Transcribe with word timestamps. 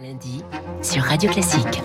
lundi 0.00 0.44
sur 0.80 1.02
Radio 1.02 1.30
Classique. 1.30 1.82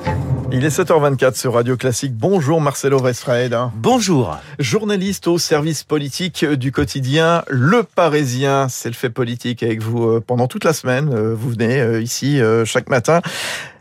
Il 0.51 0.63
est 0.63 0.79
7h24 0.79 1.35
sur 1.35 1.53
Radio 1.53 1.77
Classique. 1.77 2.13
Bonjour 2.13 2.61
Marcelo 2.61 2.99
Westfred. 2.99 3.57
Bonjour. 3.75 4.37
Journaliste 4.59 5.27
au 5.27 5.39
service 5.39 5.83
politique 5.83 6.45
du 6.45 6.71
quotidien 6.71 7.43
Le 7.47 7.83
Parisien. 7.83 8.67
C'est 8.69 8.89
le 8.89 8.95
fait 8.95 9.09
politique 9.09 9.63
avec 9.63 9.81
vous 9.81 10.03
euh, 10.03 10.23
pendant 10.25 10.47
toute 10.47 10.63
la 10.63 10.73
semaine. 10.73 11.09
Euh, 11.11 11.33
vous 11.33 11.49
venez 11.49 11.79
euh, 11.79 12.01
ici 12.01 12.39
chaque 12.65 12.89
matin. 12.89 13.21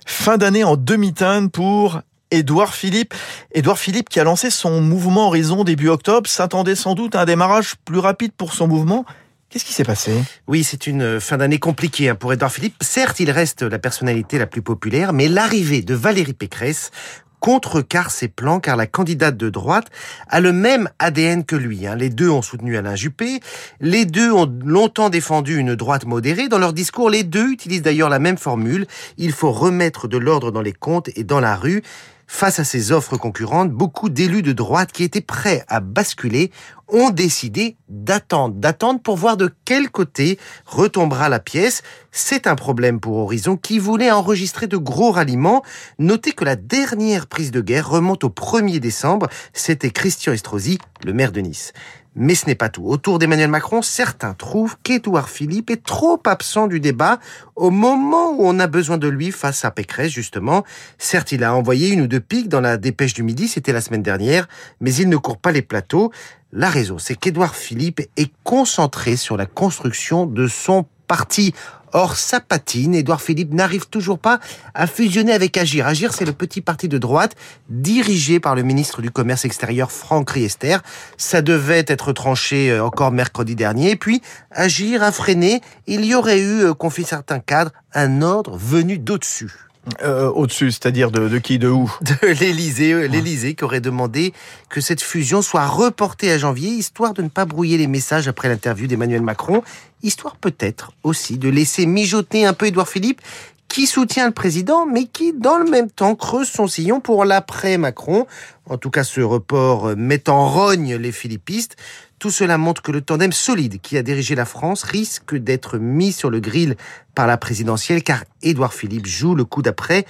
Fin 0.06 0.38
d'année 0.38 0.64
en 0.64 0.76
demi-teinte 0.76 1.52
pour 1.52 2.00
Édouard 2.30 2.74
Philippe. 2.74 3.12
Édouard 3.52 3.78
Philippe 3.78 4.08
qui 4.08 4.20
a 4.20 4.24
lancé 4.24 4.50
son 4.50 4.80
mouvement 4.80 5.26
Horizon 5.26 5.62
début 5.62 5.88
octobre 5.88 6.28
s'attendait 6.28 6.74
sans 6.74 6.94
doute 6.94 7.14
à 7.14 7.22
un 7.22 7.24
démarrage 7.26 7.74
plus 7.84 7.98
rapide 7.98 8.32
pour 8.36 8.54
son 8.54 8.66
mouvement. 8.66 9.04
Qu'est-ce 9.48 9.64
qui 9.64 9.72
s'est 9.72 9.84
passé? 9.84 10.12
Oui, 10.48 10.64
c'est 10.64 10.86
une 10.86 11.20
fin 11.20 11.36
d'année 11.36 11.58
compliquée 11.58 12.08
hein, 12.08 12.14
pour 12.16 12.32
Édouard 12.32 12.50
Philippe. 12.50 12.74
Certes, 12.80 13.20
il 13.20 13.30
reste 13.30 13.62
la 13.62 13.78
personnalité 13.78 14.38
la 14.38 14.46
plus 14.46 14.62
populaire, 14.62 15.12
mais 15.12 15.28
l'arrivée 15.28 15.82
de 15.82 15.94
Valérie 15.94 16.32
Pécresse 16.32 16.90
contrecarre 17.38 18.10
ses 18.10 18.26
plans 18.26 18.58
car 18.58 18.76
la 18.76 18.88
candidate 18.88 19.36
de 19.36 19.48
droite 19.50 19.86
a 20.28 20.40
le 20.40 20.52
même 20.52 20.88
ADN 20.98 21.44
que 21.44 21.54
lui. 21.54 21.86
Hein. 21.86 21.94
Les 21.94 22.08
deux 22.10 22.28
ont 22.28 22.42
soutenu 22.42 22.76
Alain 22.76 22.96
Juppé, 22.96 23.40
les 23.80 24.04
deux 24.04 24.32
ont 24.32 24.52
longtemps 24.64 25.10
défendu 25.10 25.56
une 25.56 25.76
droite 25.76 26.06
modérée. 26.06 26.48
Dans 26.48 26.58
leur 26.58 26.72
discours, 26.72 27.08
les 27.08 27.22
deux 27.22 27.48
utilisent 27.50 27.82
d'ailleurs 27.82 28.08
la 28.08 28.18
même 28.18 28.38
formule. 28.38 28.86
Il 29.16 29.30
faut 29.32 29.52
remettre 29.52 30.08
de 30.08 30.18
l'ordre 30.18 30.50
dans 30.50 30.62
les 30.62 30.72
comptes 30.72 31.10
et 31.14 31.22
dans 31.22 31.40
la 31.40 31.54
rue. 31.54 31.82
Face 32.26 32.58
à 32.58 32.64
ces 32.64 32.90
offres 32.90 33.16
concurrentes, 33.16 33.70
beaucoup 33.70 34.08
d'élus 34.08 34.42
de 34.42 34.52
droite 34.52 34.90
qui 34.92 35.04
étaient 35.04 35.20
prêts 35.20 35.64
à 35.68 35.80
basculer 35.80 36.50
ont 36.88 37.10
décidé 37.10 37.76
d'attendre, 37.88 38.54
d'attendre 38.56 39.00
pour 39.00 39.16
voir 39.16 39.36
de 39.36 39.52
quel 39.64 39.90
côté 39.90 40.38
retombera 40.66 41.28
la 41.28 41.38
pièce. 41.38 41.82
C'est 42.10 42.46
un 42.46 42.56
problème 42.56 43.00
pour 43.00 43.16
Horizon 43.16 43.56
qui 43.56 43.78
voulait 43.78 44.10
enregistrer 44.10 44.66
de 44.66 44.76
gros 44.76 45.12
ralliements. 45.12 45.62
Notez 45.98 46.32
que 46.32 46.44
la 46.44 46.56
dernière 46.56 47.26
prise 47.26 47.52
de 47.52 47.60
guerre 47.60 47.88
remonte 47.88 48.24
au 48.24 48.30
1er 48.30 48.80
décembre. 48.80 49.28
C'était 49.52 49.90
Christian 49.90 50.32
Estrosi, 50.32 50.78
le 51.04 51.12
maire 51.12 51.32
de 51.32 51.40
Nice. 51.40 51.72
Mais 52.18 52.34
ce 52.34 52.46
n'est 52.46 52.54
pas 52.54 52.70
tout. 52.70 52.84
Autour 52.86 53.18
d'Emmanuel 53.18 53.50
Macron, 53.50 53.82
certains 53.82 54.32
trouvent 54.32 54.76
qu'Édouard 54.82 55.28
Philippe 55.28 55.70
est 55.70 55.84
trop 55.84 56.18
absent 56.24 56.66
du 56.66 56.80
débat 56.80 57.20
au 57.56 57.70
moment 57.70 58.30
où 58.30 58.46
on 58.46 58.58
a 58.58 58.66
besoin 58.66 58.96
de 58.96 59.06
lui 59.06 59.30
face 59.30 59.66
à 59.66 59.70
Pécresse, 59.70 60.12
justement. 60.12 60.64
Certes, 60.96 61.32
il 61.32 61.44
a 61.44 61.54
envoyé 61.54 61.90
une 61.90 62.00
ou 62.00 62.06
deux 62.06 62.20
piques 62.20 62.48
dans 62.48 62.62
la 62.62 62.78
dépêche 62.78 63.12
du 63.12 63.22
midi, 63.22 63.48
c'était 63.48 63.72
la 63.72 63.82
semaine 63.82 64.02
dernière, 64.02 64.48
mais 64.80 64.94
il 64.94 65.10
ne 65.10 65.18
court 65.18 65.36
pas 65.36 65.52
les 65.52 65.60
plateaux. 65.60 66.10
La 66.52 66.70
raison, 66.70 66.96
c'est 66.98 67.16
qu'Édouard 67.16 67.54
Philippe 67.54 68.00
est 68.16 68.32
concentré 68.44 69.16
sur 69.16 69.36
la 69.36 69.44
construction 69.44 70.24
de 70.24 70.48
son 70.48 70.86
parti. 71.06 71.54
Or, 71.96 72.14
ça 72.14 72.40
patine. 72.40 72.94
Édouard 72.94 73.22
Philippe 73.22 73.54
n'arrive 73.54 73.88
toujours 73.88 74.18
pas 74.18 74.38
à 74.74 74.86
fusionner 74.86 75.32
avec 75.32 75.56
Agir. 75.56 75.86
Agir, 75.86 76.12
c'est 76.12 76.26
le 76.26 76.34
petit 76.34 76.60
parti 76.60 76.88
de 76.88 76.98
droite 76.98 77.34
dirigé 77.70 78.38
par 78.38 78.54
le 78.54 78.62
ministre 78.62 79.00
du 79.00 79.10
Commerce 79.10 79.46
extérieur 79.46 79.90
Franck 79.90 80.28
Riester. 80.28 80.76
Ça 81.16 81.40
devait 81.40 81.86
être 81.88 82.12
tranché 82.12 82.70
euh, 82.70 82.84
encore 82.84 83.12
mercredi 83.12 83.56
dernier. 83.56 83.96
Puis, 83.96 84.20
Agir 84.50 85.02
a 85.02 85.10
freiné. 85.10 85.62
Il 85.86 86.04
y 86.04 86.14
aurait 86.14 86.38
eu, 86.38 86.64
euh, 86.64 86.74
confie 86.74 87.04
certains 87.04 87.40
cadres, 87.40 87.72
un 87.94 88.20
ordre 88.20 88.58
venu 88.58 88.98
d'au-dessus. 88.98 89.54
Euh, 90.02 90.28
au-dessus, 90.30 90.72
c'est-à-dire 90.72 91.12
de, 91.12 91.28
de, 91.28 91.38
qui, 91.38 91.60
de 91.60 91.68
où 91.68 91.92
De 92.00 92.26
l'Élysée, 92.26 92.92
euh, 92.92 93.06
l'Élysée 93.06 93.54
qui 93.54 93.62
aurait 93.62 93.80
demandé 93.80 94.32
que 94.68 94.80
cette 94.80 95.00
fusion 95.00 95.42
soit 95.42 95.66
reportée 95.66 96.32
à 96.32 96.38
janvier, 96.38 96.70
histoire 96.70 97.14
de 97.14 97.22
ne 97.22 97.28
pas 97.28 97.44
brouiller 97.44 97.78
les 97.78 97.86
messages 97.86 98.26
après 98.26 98.48
l'interview 98.48 98.88
d'Emmanuel 98.88 99.22
Macron, 99.22 99.62
histoire 100.02 100.36
peut-être 100.36 100.90
aussi 101.04 101.38
de 101.38 101.48
laisser 101.48 101.86
mijoter 101.86 102.44
un 102.44 102.52
peu 102.52 102.66
Édouard 102.66 102.88
Philippe, 102.88 103.20
qui 103.68 103.86
soutient 103.86 104.26
le 104.26 104.32
président, 104.32 104.86
mais 104.86 105.04
qui, 105.04 105.32
dans 105.32 105.58
le 105.58 105.68
même 105.68 105.90
temps, 105.90 106.14
creuse 106.14 106.48
son 106.48 106.66
sillon 106.66 107.00
pour 107.00 107.24
l'après-Macron. 107.24 108.26
En 108.68 108.78
tout 108.78 108.90
cas, 108.90 109.04
ce 109.04 109.20
report 109.20 109.96
met 109.96 110.28
en 110.28 110.48
rogne 110.48 110.96
les 110.96 111.12
philippistes. 111.12 111.76
Tout 112.18 112.30
cela 112.30 112.56
montre 112.56 112.80
que 112.80 112.92
le 112.92 113.02
tandem 113.02 113.32
solide 113.32 113.80
qui 113.82 113.98
a 113.98 114.02
dirigé 114.02 114.34
la 114.34 114.46
France 114.46 114.82
risque 114.82 115.36
d'être 115.36 115.76
mis 115.76 116.12
sur 116.12 116.30
le 116.30 116.40
grill 116.40 116.76
par 117.14 117.26
la 117.26 117.36
présidentielle, 117.36 118.02
car 118.02 118.24
Édouard 118.42 118.72
Philippe 118.72 119.06
joue 119.06 119.34
le 119.34 119.44
coup 119.44 119.60
d'après 119.60 120.06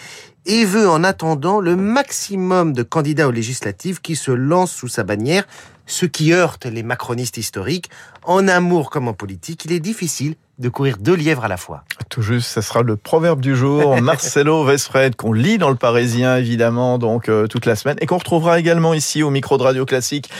et 0.46 0.64
veut 0.64 0.88
en 0.88 1.02
attendant 1.02 1.58
le 1.58 1.74
maximum 1.74 2.72
de 2.72 2.84
candidats 2.84 3.26
aux 3.26 3.32
législatives 3.32 4.00
qui 4.00 4.14
se 4.14 4.30
lancent 4.30 4.72
sous 4.72 4.88
sa 4.88 5.02
bannière, 5.02 5.48
ce 5.86 6.06
qui 6.06 6.32
heurte 6.32 6.66
les 6.66 6.84
macronistes 6.84 7.36
historiques. 7.36 7.90
En 8.22 8.46
amour 8.46 8.90
comme 8.90 9.08
en 9.08 9.12
politique, 9.12 9.64
il 9.64 9.72
est 9.72 9.80
difficile 9.80 10.36
de 10.58 10.68
courir 10.68 10.96
deux 10.98 11.14
lièvres 11.14 11.44
à 11.44 11.48
la 11.48 11.56
fois. 11.56 11.84
Tout 12.08 12.22
juste, 12.22 12.48
ce 12.48 12.60
sera 12.60 12.82
le 12.82 12.96
proverbe 12.96 13.40
du 13.40 13.54
jour, 13.54 13.96
Marcelo 14.02 14.64
Vesfred, 14.64 15.16
qu'on 15.16 15.32
lit 15.32 15.58
dans 15.58 15.70
le 15.70 15.76
Parisien 15.76 16.36
évidemment, 16.36 16.98
donc 16.98 17.28
euh, 17.28 17.46
toute 17.46 17.66
la 17.66 17.76
semaine, 17.76 17.96
et 18.00 18.06
qu'on 18.06 18.18
retrouvera 18.18 18.58
également 18.58 18.94
ici 18.94 19.22
au 19.22 19.30
micro 19.30 19.58
de 19.58 19.62
Radio 19.62 19.84
Classique 19.84 20.30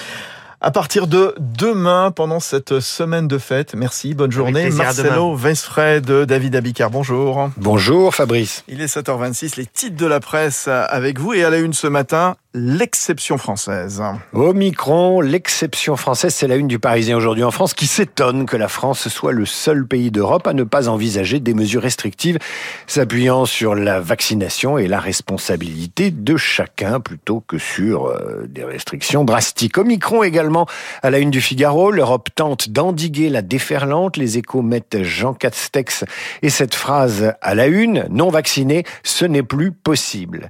à 0.61 0.71
partir 0.71 1.07
de 1.07 1.35
demain 1.39 2.11
pendant 2.11 2.41
cette 2.41 2.81
semaine 2.81 3.29
de 3.29 3.39
fête. 3.39 3.75
Merci, 3.75 4.15
bonne 4.15 4.33
journée. 4.33 4.71
Marcelo 4.71 5.35
Vesfred, 5.35 6.11
David 6.11 6.57
Abicard, 6.57 6.91
bonjour. 6.91 7.51
Bonjour 7.57 8.15
Fabrice. 8.15 8.65
Il 8.69 8.81
est 8.81 8.87
7h26, 8.87 9.59
les 9.59 9.67
titres 9.67 9.97
de 9.97 10.07
la 10.07 10.21
presse 10.21 10.69
avec 10.69 11.19
vous 11.19 11.35
et 11.35 11.45
à 11.45 11.51
la 11.51 11.59
une 11.59 11.73
ce 11.73 11.87
matin, 11.87 12.37
l'exception 12.57 13.37
française. 13.37 14.03
Omicron, 14.33 15.21
l'exception 15.21 15.95
française, 15.97 16.35
c'est 16.35 16.49
la 16.49 16.57
une 16.57 16.69
du 16.69 16.79
Parisien 16.79 17.15
aujourd'hui 17.15 17.45
en 17.45 17.51
France 17.51 17.75
qui 17.75 17.87
s'étonne 17.87 18.47
que 18.47 18.57
la 18.57 18.69
France 18.69 19.09
soit 19.09 19.33
le 19.33 19.45
seul 19.45 19.87
pays 19.87 20.11
d'Europe 20.11 20.47
à 20.47 20.55
ne 20.55 20.65
pas 20.65 20.89
envisager 20.89 21.39
des 21.39 21.53
mesures 21.53 21.83
restrictives 21.83 22.39
s'appuyant 22.87 23.45
sur 23.45 23.75
la 23.75 24.01
vaccination 24.01 24.79
et 24.79 24.89
la 24.89 25.01
responsabilité 25.01 26.11
de 26.11 26.39
chacun 26.39 26.99
plutôt 26.99 27.45
que 27.47 27.59
sur 27.59 28.07
euh, 28.07 28.47
des 28.49 28.65
restrictions 28.65 29.25
drastiques. 29.25 29.77
Omicron 29.77 30.23
également 30.23 30.67
à 31.03 31.11
la 31.11 31.19
une 31.19 31.31
du 31.31 31.43
Figaro, 31.43 31.91
l'Europe 31.91 32.31
tente 32.35 32.71
d'endiguer 32.71 33.29
la 33.29 33.43
déferlante, 33.43 34.17
les 34.17 34.39
échos 34.39 34.63
mettent 34.63 35.03
Jean 35.03 35.35
Castex 35.35 36.05
et 36.41 36.49
cette 36.49 36.75
phrase 36.75 37.35
à 37.43 37.55
la 37.55 37.67
une, 37.67 38.07
non 38.09 38.31
vacciné, 38.31 38.85
ce 39.03 39.27
n'est 39.27 39.43
plus 39.43 39.73
possible. 39.73 40.49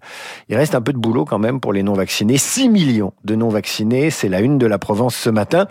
Il 0.48 0.56
reste 0.56 0.76
un 0.76 0.80
peu 0.80 0.92
de 0.92 0.98
boulot 0.98 1.24
quand 1.24 1.40
même 1.40 1.58
pour 1.58 1.72
les 1.72 1.82
non 1.82 1.95
vaccinés. 1.96 2.38
6 2.38 2.68
millions 2.68 3.12
de 3.24 3.34
non-vaccinés, 3.34 4.10
c'est 4.10 4.28
la 4.28 4.40
une 4.40 4.58
de 4.58 4.66
la 4.66 4.78
Provence 4.78 5.16
ce 5.16 5.30
matin. 5.30 5.66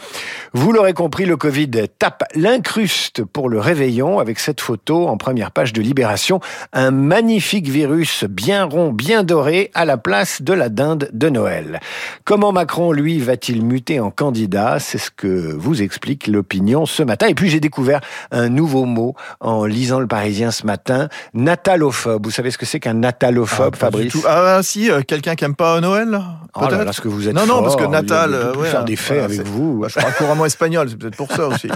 Vous 0.54 0.72
l'aurez 0.72 0.94
compris, 0.94 1.26
le 1.26 1.38
Covid 1.38 1.72
tape 2.00 2.24
l'incruste 2.36 3.24
pour 3.24 3.50
le 3.50 3.60
réveillon 3.60 4.20
avec 4.20 4.40
cette 4.40 4.62
photo 4.62 5.08
en 5.08 5.18
première 5.18 5.52
page 5.52 5.74
de 5.74 5.82
Libération. 5.82 6.40
Un 6.74 6.92
magnifique 6.92 7.68
virus 7.68 8.26
bien 8.26 8.66
rond, 8.66 8.92
bien 8.92 9.24
doré 9.24 9.72
à 9.74 9.86
la 9.86 9.98
place 9.98 10.42
de 10.42 10.54
la 10.54 10.70
dinde 10.70 11.10
de 11.14 11.30
Noël. 11.30 11.80
Comment 12.24 12.52
Macron, 12.52 12.92
lui, 12.92 13.20
va-t-il 13.20 13.64
muter 13.64 14.00
en 14.00 14.12
candidat? 14.12 14.80
C'est 14.80 14.98
ce 14.98 15.12
que 15.12 15.54
vous 15.54 15.82
explique 15.82 16.28
l'opinion 16.28 16.86
ce 16.86 17.04
matin. 17.04 17.28
Et 17.28 17.36
puis 17.36 17.50
j'ai 17.50 17.60
découvert 17.60 18.02
un 18.32 18.50
nouveau 18.50 18.86
mot 18.86 19.16
en 19.40 19.66
lisant 19.66 20.00
le 20.00 20.08
Parisien 20.08 20.52
ce 20.52 20.66
matin, 20.66 21.10
natalophobe. 21.34 22.26
Vous 22.26 22.32
savez 22.32 22.52
ce 22.52 22.58
que 22.58 22.66
c'est 22.66 22.80
qu'un 22.80 22.94
natalophobe, 22.94 23.76
ah, 23.76 23.78
Fabrice? 23.78 24.16
Ah 24.28 24.60
si, 24.64 24.90
euh, 24.90 25.02
quelqu'un 25.02 25.36
qui 25.36 25.46
aime 25.46 25.56
pas 25.56 25.80
Noël? 25.82 26.05
Oh 26.14 26.68
là 26.70 26.84
là, 26.84 26.94
ce 26.94 27.02
que 27.02 27.08
vous 27.08 27.28
êtes 27.28 27.36
Non, 27.36 27.46
non, 27.46 27.62
parce 27.62 27.76
que 27.76 27.84
fort, 27.84 27.92
Natal, 27.92 28.34
a 28.34 28.38
euh, 28.38 28.56
ouais, 28.56 28.70
faire 28.70 28.86
des 28.86 28.96
faits 28.96 29.20
voilà, 29.20 29.34
avec 29.34 29.48
vous. 29.48 29.80
Bah, 29.80 29.88
je 29.90 29.96
parle 29.96 30.14
couramment 30.14 30.46
espagnol, 30.46 30.90
c'est 30.90 30.98
peut-être 30.98 31.18
pour 31.18 31.32
ça 31.32 31.48
aussi. 31.48 31.68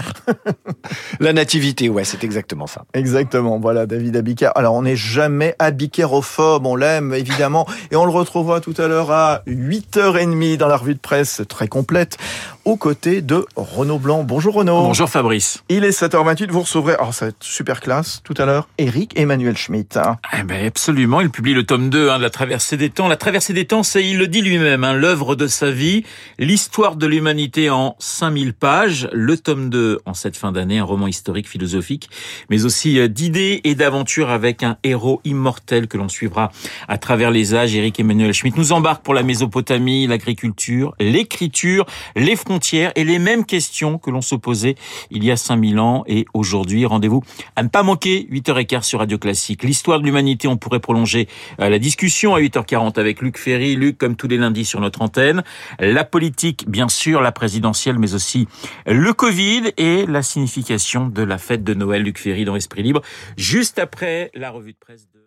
La 1.20 1.32
nativité, 1.32 1.88
ouais, 1.88 2.04
c'est 2.04 2.24
exactement 2.24 2.66
ça. 2.66 2.84
Exactement, 2.94 3.58
voilà 3.58 3.86
David 3.86 4.16
Abiker. 4.16 4.50
Alors 4.54 4.74
on 4.74 4.82
n'est 4.82 4.96
jamais 4.96 5.54
abikérophobe, 5.58 6.66
on 6.66 6.76
l'aime 6.76 7.12
évidemment, 7.12 7.66
et 7.90 7.96
on 7.96 8.04
le 8.04 8.10
retrouvera 8.10 8.60
tout 8.60 8.74
à 8.78 8.88
l'heure 8.88 9.10
à 9.10 9.42
8h30 9.46 10.56
dans 10.56 10.68
la 10.68 10.76
revue 10.76 10.94
de 10.94 11.00
presse 11.00 11.42
très 11.48 11.68
complète, 11.68 12.16
aux 12.64 12.76
côtés 12.76 13.22
de 13.22 13.44
Renaud 13.56 13.98
Blanc. 13.98 14.22
Bonjour 14.22 14.54
Renaud. 14.54 14.82
Bonjour 14.82 15.08
Fabrice. 15.08 15.62
Il 15.68 15.84
est 15.84 15.98
7h28, 15.98 16.50
vous 16.50 16.60
recevrez, 16.60 16.94
alors 16.94 17.12
ça 17.14 17.26
va 17.26 17.28
être 17.30 17.36
super 17.40 17.80
classe 17.80 18.20
tout 18.24 18.34
à 18.38 18.46
l'heure, 18.46 18.68
Eric 18.78 19.18
Emmanuel 19.18 19.56
Schmitt. 19.56 19.98
Eh 20.38 20.42
ben 20.42 20.66
absolument, 20.66 21.20
il 21.20 21.30
publie 21.30 21.54
le 21.54 21.64
tome 21.64 21.90
2 21.90 22.10
hein, 22.10 22.18
de 22.18 22.22
la 22.22 22.30
traversée 22.30 22.76
des 22.76 22.90
temps. 22.90 23.08
La 23.08 23.16
traversée 23.16 23.52
des 23.52 23.66
temps, 23.66 23.82
c'est, 23.82 24.06
il 24.06 24.19
le 24.20 24.28
dit 24.28 24.42
lui-même, 24.42 24.84
hein, 24.84 24.92
l'œuvre 24.92 25.34
de 25.34 25.46
sa 25.46 25.70
vie, 25.70 26.04
l'histoire 26.38 26.96
de 26.96 27.06
l'humanité 27.06 27.70
en 27.70 27.96
5000 28.00 28.52
pages. 28.52 29.08
Le 29.14 29.38
tome 29.38 29.70
2 29.70 30.00
en 30.04 30.12
cette 30.12 30.36
fin 30.36 30.52
d'année, 30.52 30.76
un 30.76 30.84
roman 30.84 31.06
historique, 31.06 31.48
philosophique, 31.48 32.10
mais 32.50 32.66
aussi 32.66 32.98
euh, 32.98 33.08
d'idées 33.08 33.62
et 33.64 33.74
d'aventures 33.74 34.28
avec 34.28 34.62
un 34.62 34.76
héros 34.84 35.22
immortel 35.24 35.88
que 35.88 35.96
l'on 35.96 36.10
suivra 36.10 36.52
à 36.86 36.98
travers 36.98 37.30
les 37.30 37.54
âges. 37.54 37.74
Eric 37.74 37.98
Emmanuel 37.98 38.34
Schmitt 38.34 38.58
nous 38.58 38.72
embarque 38.72 39.02
pour 39.02 39.14
la 39.14 39.22
Mésopotamie, 39.22 40.06
l'agriculture, 40.06 40.94
l'écriture, 41.00 41.86
les 42.14 42.36
frontières 42.36 42.92
et 42.96 43.04
les 43.04 43.18
mêmes 43.18 43.46
questions 43.46 43.96
que 43.96 44.10
l'on 44.10 44.20
se 44.20 44.34
posait 44.34 44.74
il 45.10 45.24
y 45.24 45.30
a 45.30 45.38
5000 45.38 45.78
ans 45.78 46.04
et 46.06 46.26
aujourd'hui. 46.34 46.84
Rendez-vous 46.84 47.22
à 47.56 47.62
ne 47.62 47.68
pas 47.68 47.82
manquer, 47.82 48.28
8h15 48.30 48.82
sur 48.82 48.98
Radio 48.98 49.16
Classique. 49.16 49.62
L'histoire 49.62 49.98
de 49.98 50.04
l'humanité, 50.04 50.46
on 50.46 50.58
pourrait 50.58 50.80
prolonger 50.80 51.26
euh, 51.58 51.70
la 51.70 51.78
discussion 51.78 52.34
à 52.34 52.40
8h40 52.40 53.00
avec 53.00 53.22
Luc 53.22 53.38
Ferry. 53.38 53.76
Luc, 53.76 53.96
tous 54.16 54.28
les 54.28 54.36
lundis 54.36 54.64
sur 54.64 54.80
notre 54.80 55.02
antenne. 55.02 55.42
La 55.78 56.04
politique, 56.04 56.68
bien 56.68 56.88
sûr, 56.88 57.20
la 57.20 57.32
présidentielle, 57.32 57.98
mais 57.98 58.14
aussi 58.14 58.48
le 58.86 59.12
Covid 59.12 59.72
et 59.76 60.06
la 60.06 60.22
signification 60.22 61.08
de 61.08 61.22
la 61.22 61.38
fête 61.38 61.64
de 61.64 61.74
Noël. 61.74 62.02
Luc 62.02 62.18
Ferry 62.18 62.44
dans 62.44 62.56
Esprit 62.56 62.82
Libre, 62.82 63.02
juste 63.36 63.78
après 63.78 64.30
la 64.34 64.50
revue 64.50 64.72
de 64.72 64.78
presse 64.78 65.08
de... 65.14 65.20